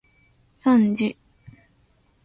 [0.57, 1.15] さんじ